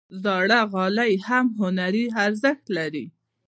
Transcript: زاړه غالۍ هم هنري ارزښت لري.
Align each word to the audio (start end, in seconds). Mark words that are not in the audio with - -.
زاړه 0.23 0.59
غالۍ 0.73 1.13
هم 1.27 1.45
هنري 1.59 2.05
ارزښت 2.25 2.65
لري. 2.77 3.05